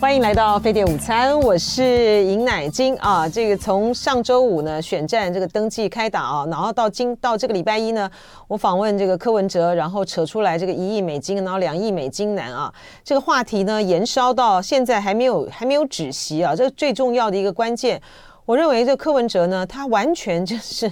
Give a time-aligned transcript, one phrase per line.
[0.00, 3.28] 欢迎来到飞碟午餐，我是尹乃菁啊。
[3.28, 8.10] 这个从上周五呢选战这个登记开打啊，然后到今到这个礼拜一呢，
[8.48, 12.72] 我访问这个柯文哲，然后扯出来这个一亿美金，然后两亿美金难啊，
[13.04, 16.56] 这个话题呢延烧到现在还没有还没有止息啊。
[16.56, 18.00] 这个最重要的一个关键，
[18.46, 20.90] 我认为这柯文哲呢，他完全就是。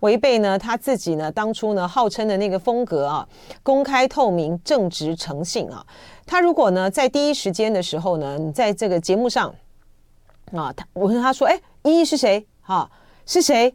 [0.00, 3.28] 违背呢他自己呢当初呢号称的那个风格啊，
[3.62, 5.84] 公开透明、正直诚信啊。
[6.26, 9.54] 他如果呢在第一时间的时候呢，你在这个节目上
[10.52, 12.46] 啊，他我跟他说，哎，一亿是谁？
[12.62, 12.90] 哈、
[13.24, 13.74] 是谁？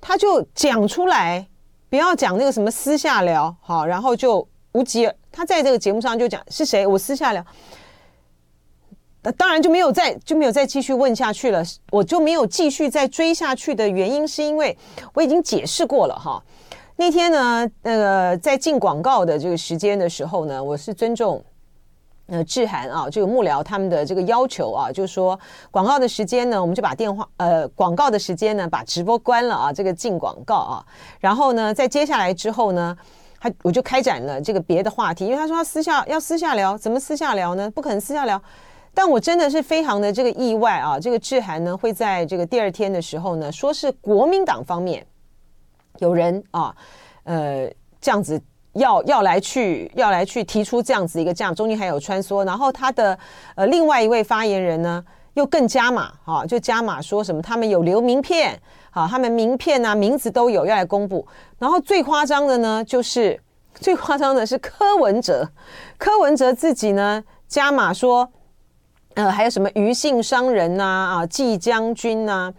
[0.00, 1.46] 他就讲出来，
[1.90, 5.10] 不要讲那个什么私下聊，好、然后就无疾。
[5.32, 6.86] 他在这个节目上就讲是谁？
[6.86, 7.44] 我私下聊。
[9.32, 14.76] 当然就没有再就没有再继续问下去了，我就没有继续再追下去的原因是因为
[15.14, 16.42] 我已经解释过了哈。
[16.96, 21.42] 那天呢，那个在进广告的这个时间的时候呢，我是尊重
[22.26, 25.38] 呃志涵啊这个幕僚他们的这个要求啊，就是说
[25.70, 30.84] 广告的时间呢，我们就把电话呃广告的时间呢把直播关了啊，这个进广告啊，
[31.20, 32.96] 然后呢在接下来之后呢，
[33.40, 37.70] 他我就开展了这个别的话题，因为他说他私下要私下聊，怎么私下聊呢？
[37.70, 38.42] 不可能私下聊。
[38.98, 40.98] 但我真的是非常的这个意外啊！
[40.98, 45.06] 这个志涵呢会在这个第二天的时候呢，说是国民党方面
[46.00, 46.74] 有人啊，
[47.22, 52.44] 呃，这样子要要来去要来去提出这样子一个这样，中间还有穿梭。
[52.44, 53.16] 然后他的
[53.54, 55.04] 呃另外一位发言人呢
[55.34, 58.60] 又更加码啊，就加码说什么他们有留名片，
[58.90, 61.24] 啊，他们名片啊名字都有要来公布。
[61.56, 63.40] 然后最夸张的呢就是
[63.74, 65.48] 最夸张的是柯文哲，
[65.96, 68.28] 柯文哲自己呢加码说。
[69.18, 70.84] 呃，还有什么余姓商人呐？
[70.84, 72.54] 啊，季将军呐、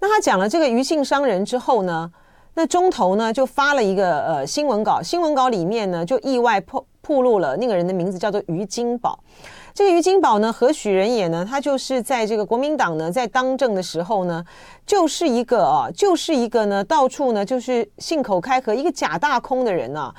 [0.00, 2.12] 那他讲了这个余姓商人之后呢，
[2.52, 9.18] 那中投呢就发了一个呃新闻稿，新闻稿里面呢就意外曝曝露了那个人的名字叫做余金宝。
[9.72, 11.42] 这个余金宝呢，何许人也呢？
[11.42, 14.44] 他就是在这个国民党呢在当政的时候呢，
[14.84, 20.14] 就是一个啊，就是一个呢到处呢就是信口开河，一个假大空的人呐、啊。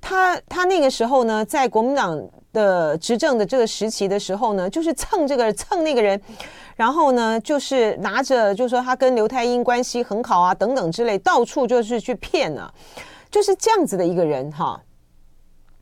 [0.00, 2.18] 他他那个时候呢，在国民党
[2.56, 6.18] 的执政的这个时期的时候呢，就是蹭这个蹭那个人，
[6.74, 12.72] 然后呢，就是拿着就是说他跟刘太英关系很好啊等等之类，到处就是去骗、啊，
[13.30, 14.80] 就是这样子的一个人哈。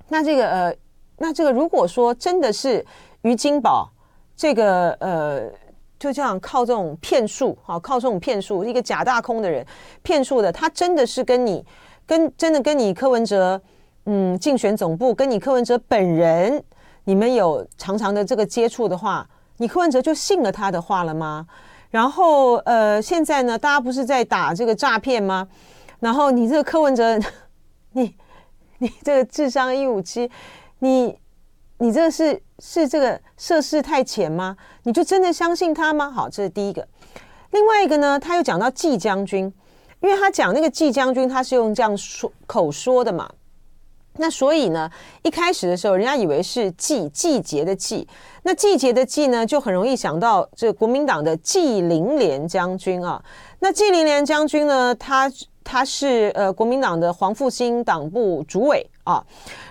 [0.09, 0.77] 那这个呃，
[1.19, 2.84] 那这个如果说真的是
[3.23, 3.89] 于金宝
[4.37, 5.49] 这个呃，
[5.97, 9.65] 就这样靠这种骗术哈，靠这种骗术，一个假大空的人
[10.03, 11.65] 骗术的，他真的是跟你
[12.05, 13.63] 跟真的跟你柯文哲。
[14.06, 16.62] 嗯，竞选总部跟你柯文哲本人，
[17.04, 19.26] 你们有常常的这个接触的话，
[19.56, 21.47] 你柯文哲就信了他的话了吗？
[21.91, 25.48] 然后呃，现在呢，大家不是在打这个诈骗吗？
[26.00, 27.19] 然后你这个柯文哲，
[27.92, 28.15] 你
[28.78, 30.31] 你这个智商一五七，
[30.81, 31.16] 你
[31.78, 34.56] 你这个是是这个涉世太浅吗？
[34.82, 36.10] 你就真的相信他吗？
[36.10, 36.86] 好，这是第一个。
[37.53, 39.50] 另外一个呢，他又讲到季将军，
[40.00, 43.31] 因为他讲那个季将军，他是用这样说口说的嘛。
[44.17, 44.91] 那所以呢，
[45.23, 48.07] 一开始的时候，人家以为是季季节的季，
[48.45, 53.23] 那季节的季呢，就很容易想到这国民党的季林连将军啊。
[53.59, 55.31] 那季林连将军呢，他
[55.65, 59.25] 他是呃国民党的黄复兴党部主委啊，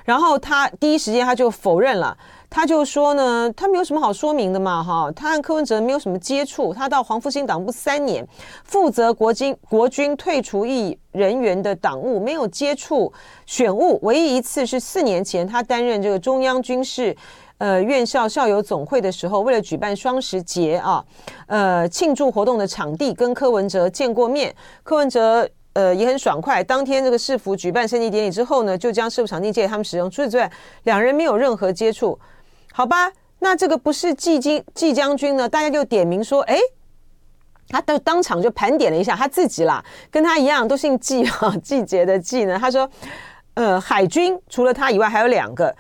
[0.04, 2.18] 然后他第一时间他就否认了。
[2.56, 8.24] 他就说呢，他没有什么好说明的嘛，哈，他和柯文哲没有什么接触，他到黄复兴党部三年，
[8.64, 13.12] 负责国军国军退除役人员的党务，没有接触
[13.48, 17.18] 选务，唯一一次是四年前他担任这个中央军事
[17.58, 21.04] 呃院校校友总会的时候，为了举办双十节啊，
[21.48, 25.50] 呃庆祝活动的场地，跟柯文哲见过面，柯文哲。
[25.76, 26.64] 呃，也很爽快。
[26.64, 30.08] 当天这个市府举办升旗典礼之后呢，就将市府场地借给他们使用。
[30.08, 30.52] 除此之外，
[30.84, 32.16] 两人没有任何接触，
[32.76, 33.12] 好吧？
[33.40, 35.48] 那这个不是季经季将军呢？
[35.48, 36.58] 大家就点名说，哎，
[37.70, 42.58] 他当当场就盘点了一下他自己啦，跟他一样都姓季哈， 季节的季呢。
[42.60, 42.90] 他说，
[43.54, 45.74] 呃，海军除了他以外还有两个。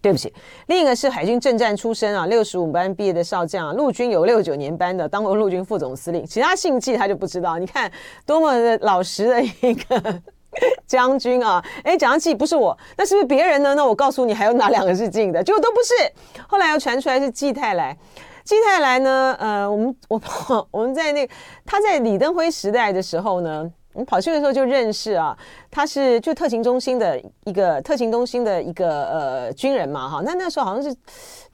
[0.00, 0.30] 对不起，
[0.66, 6.26] 另一个是海军政战出身啊，六十五班毕业的少将，陆军有六九年班的，当过陆军副总司令。
[6.26, 7.58] 其他姓季他就不知道。
[7.58, 7.90] 你看
[8.26, 10.20] 多么的老实的一个
[10.86, 11.64] 将军啊！
[11.82, 13.74] 哎，讲到季不是我，那是不是别人呢？
[13.74, 15.42] 那我告诉你，还有哪两个是季的？
[15.42, 16.42] 结果都不是。
[16.48, 17.96] 后来又传出来是季泰来。
[18.44, 19.36] 季泰来呢？
[19.38, 20.20] 呃，我们我
[20.70, 21.34] 我们在那个
[21.64, 23.70] 他在李登辉时代的时候呢。
[23.94, 25.38] 我们跑去的时候就认识啊，
[25.70, 30.92] 他是就特勤中心的一个特勤中心的一个呃军人嘛哈，那那时候好像是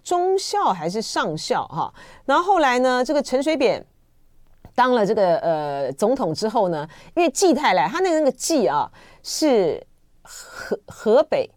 [0.03, 1.93] 中校还是上校哈，
[2.25, 3.85] 然后后来呢，这个陈水扁
[4.81, 8.91] 当了这个呃总统之后呢，因为季太来，他那个那个季啊
[9.23, 9.87] 是
[10.23, 11.51] 河河北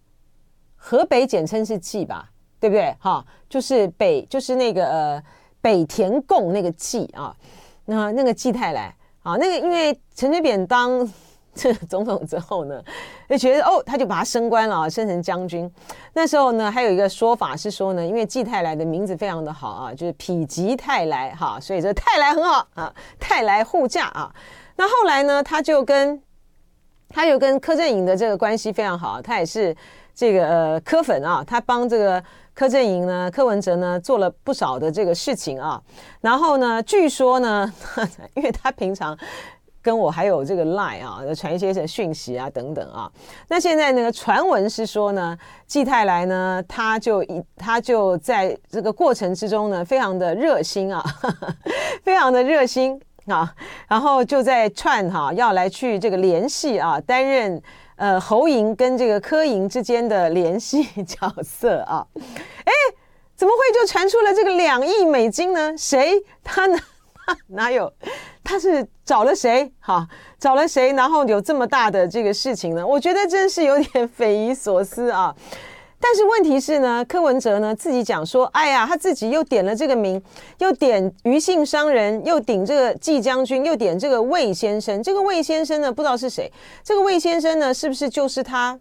[0.75, 2.29] 河北简称是季吧。
[2.63, 2.95] 对不对？
[2.97, 5.23] 哈，就是北，就是那个呃
[5.59, 7.35] 北田贡那个季啊，
[7.83, 11.05] 那那个季太来啊，那个因为陈水扁当。
[11.55, 12.81] 这总统之后呢，
[13.29, 15.71] 就觉得哦，他就把他升官了啊，升成将军。
[16.13, 24.33] 那时候呢，还有一个说法是说呢，因为季泰来的名字非常的好啊，就是否极泰来哈，所以这泰来很好啊，泰来护驾啊。
[24.75, 26.19] 那后来呢，他就跟
[27.07, 29.75] 他又跟柯震宇的这个关系非常好，他也是
[30.15, 32.23] 这个呃柯粉啊，他帮这个
[32.55, 35.79] 柯震宇呢，柯文哲呢做了不少的这个事情啊。
[36.19, 37.71] 然后呢，据说呢，
[38.33, 39.15] 因为他平常。
[39.83, 43.11] 跟我还有这个 line 啊，传一些讯息啊等等啊。
[43.49, 45.37] 那现在那个传闻是说呢，
[45.67, 51.55] 季泰来呢，他就一他就在这个过程之中呢，非常的热心啊，呵 呵
[52.01, 52.97] 非常的热心
[53.27, 53.53] 啊，
[53.89, 57.61] 然后就在串哈、要来去这个联系啊，担任
[57.97, 62.07] 呃侯莹跟这个柯莹之间的联系角色啊。
[62.15, 62.71] 哎，
[63.35, 65.77] 怎么会就传出了这个两亿美金呢？
[65.77, 66.77] 谁他呢？
[67.47, 67.91] 哪有？
[68.53, 69.73] 他是找了谁？
[69.79, 70.07] 哈，
[70.37, 70.93] 找了谁？
[70.93, 72.85] 然后有这么大的这个事情呢？
[72.85, 75.35] 我觉得真是有点匪夷所思啊！
[75.99, 80.21] 但是问题是呢，柯文哲呢自己讲说，哎呀，他自己又点了这个名，
[80.59, 85.01] 又点余姓商人，又顶这个季将军，又点这个魏先生。
[85.01, 86.51] 这个魏先生呢，不知道是谁。
[86.83, 88.79] 这个魏先生呢，是不是就是他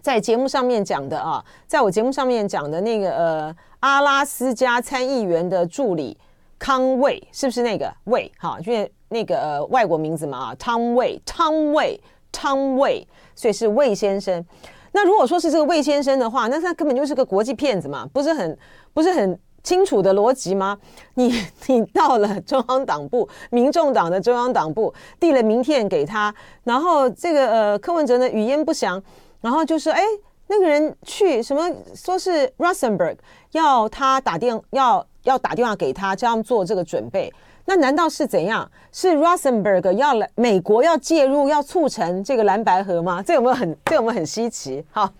[0.00, 1.44] 在节目上面讲的啊？
[1.66, 6.16] 在我节目上面讲的那个呃，阿拉斯加参议员的助理。
[6.62, 8.30] 康魏是不是那个魏？
[8.38, 12.00] 哈，因为那个、外国名字嘛啊，汤魏，汤魏，
[12.30, 13.04] 汤魏，
[13.34, 14.46] 所以是魏先生。
[14.92, 18.56] 那如果说是这个魏先生的话，那他根本就是个国际骗子嘛，不是很
[18.94, 20.78] 不是很清楚的逻辑吗？
[21.14, 21.34] 你
[21.66, 26.32] 你到了中央党部，民众党的中央党部递了名片给他，
[26.62, 29.02] 然后这个呃柯文哲呢语焉不详，
[29.40, 30.00] 然后就说哎
[30.46, 33.16] 那个人去什么说是 Rosenberg
[33.50, 35.04] 要他打电要。
[35.24, 37.32] 要打电话给他，这样做这个准备，
[37.64, 38.70] 那难道是怎样？
[38.90, 43.22] 是 Rosenberg 要来美国要介入，要促成这个蓝白河吗？
[43.22, 44.84] 这有没有很这有没有很稀奇？
[44.90, 45.12] 好，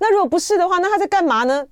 [0.00, 1.66] 那如果不是的话，那他在干嘛呢？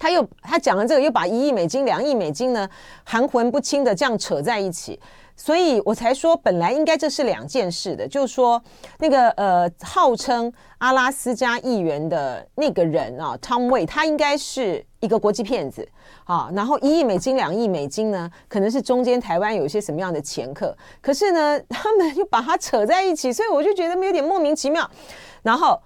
[0.00, 2.68] 他又他讲了这个，又把一亿美金、两亿美金呢，
[3.02, 5.00] 含混不清的这样扯在一起。
[5.34, 8.62] 所以我才说，本来应该这是两件事的，就是说
[8.98, 15.86] 那个呃，号称阿拉斯加议员的那个人啊，Tom Wade，他应该是一个国际骗子
[16.24, 16.50] 啊。
[16.54, 24.88] 然后一亿美金、两亿美金呢，可能是中间台湾有一些什么样的前客，可是呢， 他们又把它扯在一起，所以我就觉得有点莫名其妙。
[25.42, 25.80] 然后。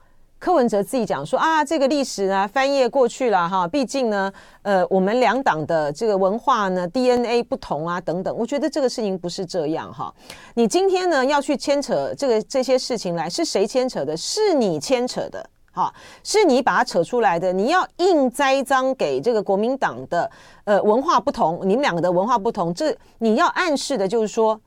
[0.45, 4.33] 柯文哲自己讲说啊，这个历史呢翻页过去了哈，毕竟呢，
[4.63, 8.37] 呃，我们两党的这个文化呢 DNA 不同啊，等等。
[8.37, 10.13] 我觉得这个事情不是这样哈。
[10.55, 14.17] 你今天呢要去牵扯这个这些事情来，是谁牵扯的？
[14.17, 15.93] 是你牵扯的哈，
[16.23, 17.53] 是你把它扯出来的。
[17.53, 20.31] 你要硬栽赃给这个国民党的
[20.65, 24.61] 呃文化不同，你们两个的文化不同，这你要暗示的就是说，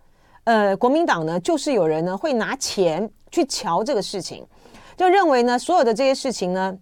[0.44, 4.46] 呃，国民党呢就是有人呢会拿钱去瞧这个事情。
[4.98, 6.74] 就认为呢，所有的这些事情呢，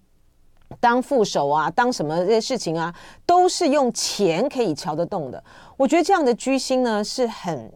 [0.80, 2.94] 当副手啊，当什么这些事情啊，
[3.25, 5.44] 都是用钱可以瞧得动的。
[5.78, 7.74] 我觉得这样的居心呢，是很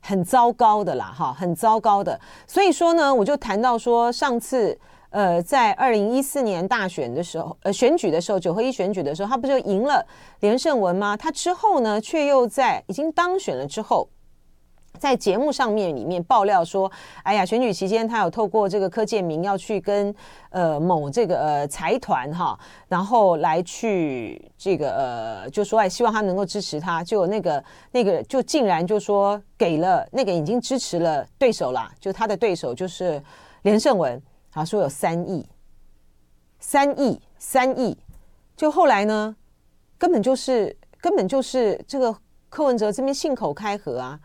[0.00, 2.18] 很糟糕的啦，哈，很糟糕的。
[2.46, 4.78] 所以说呢，我就谈到说，上次
[5.12, 10.04] 呃，在二零一四年大选的时候，呃，选举的时候，九合一选举的时候，他不就赢了
[10.40, 11.16] 连胜文吗？
[11.16, 14.08] 他之后呢，却又在已经当选了之后。
[14.98, 16.88] 在节目上面里面爆料说，
[17.24, 20.14] 哎呀，选举期间他有透过这个柯建铭要去跟
[20.50, 22.56] 呃某这个呃财团哈，
[22.88, 33.20] 然后来去这个呃就说哎，希望他能够支持他，就那个那个就竟然就说给了那个已经支持了对手啦，就他的对手就是
[33.62, 35.48] 连胜文，他说有三亿，
[36.60, 37.96] 三亿三亿，
[38.54, 39.34] 就后来呢，
[39.96, 42.14] 根本就是根本就是这个
[42.50, 44.20] 柯文哲这边信口开河啊。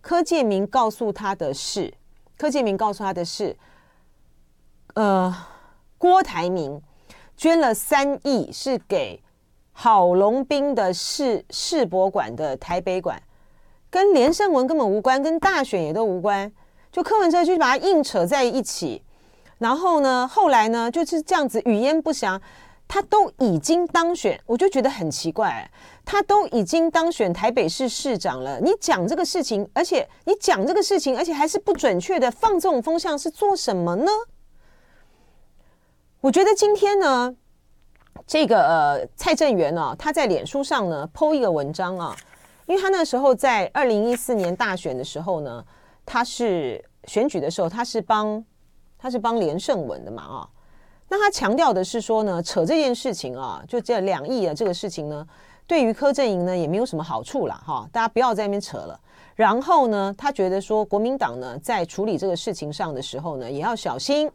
[0.00, 1.92] 柯建铭告诉他的是，
[2.38, 3.56] 柯建铭告诉他的是，
[4.94, 5.32] 呃，
[5.98, 6.80] 郭台铭
[7.36, 9.22] 捐了三亿，是给
[9.72, 13.20] 郝龙斌的世世博馆的台北馆，
[13.90, 16.52] 跟连胜文根本无关，跟大选也都无关。
[16.90, 19.02] 就柯文哲就把它硬扯在一起，
[19.62, 22.40] 然后呢，后来呢就是这样子语焉不详。
[22.88, 25.66] 他都已经当选，我就觉得很奇怪。
[26.04, 34.10] 他都已经当选台北市市长了，你讲这个事情，而且你讲这个事情，而且还是不准确的，放这种风向是做什么呢？
[36.20, 37.34] 我觉得今天呢，
[38.26, 42.14] 这个呃蔡正元呢，他在脸书上呢 po 一个文章啊，
[42.66, 45.64] 因为他那时候在二零一四年大选的时候呢，
[46.04, 48.44] 他是选举的时候，他是帮
[49.02, 50.48] 他是帮连胜文的嘛啊。
[51.08, 55.26] 那他强调的是说呢，扯这件事情啊，就这两亿的这个事情呢，
[55.66, 58.98] 对于柯阵营呢也没有什么好处了哈，大家不要在那边扯了。
[59.34, 64.30] 然后呢，他觉得说国民党呢在处理这个事情上的时候呢，也要小心，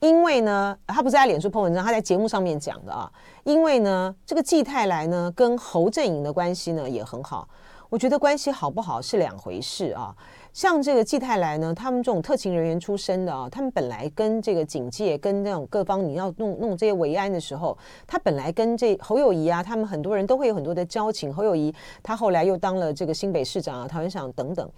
[0.00, 3.10] 因为呢，他不是在脸书 po 文章，他在节目上面讲的啊，
[3.44, 7.48] 因为呢，这个季泰来呢跟侯阵营的关系呢也很好，
[7.88, 10.14] 我觉得关系好不好是两回事啊。
[10.52, 21.32] 像这个季泰来呢，他们这种特勤人员出身的啊，他们本来跟这个警界、跟那种各方，你要弄弄这些维安的时候，他本来跟这侯友宜啊，他们很多人都会有很多的交情。
[21.32, 24.70] 侯友宜他后来又当了这个新北市长啊、桃园长等等，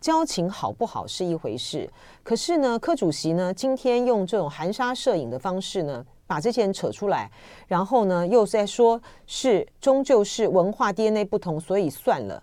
[0.00, 1.88] 交情好不好是一回事。
[2.24, 7.30] 可是呢，柯主席呢，今天用这种含沙射影的方式呢，把这些人扯出来，
[7.68, 12.42] 然后呢，又在说是终究是文化 DNA 不同，所以算了，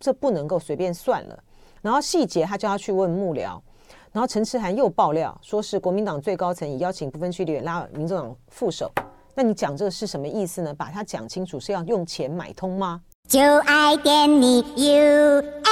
[0.00, 1.38] 这不能够随便算了。
[1.84, 3.60] 然后细节他叫他去问幕僚，
[4.10, 8.90] 然后陈池涵又爆料说是国民党最高层已邀请不分区立委拉民众党副手，
[9.34, 10.72] 那你讲这个是什么意思呢？
[10.72, 13.02] 把它讲清楚是要用钱买通吗？
[13.28, 15.63] 就爱点你 U F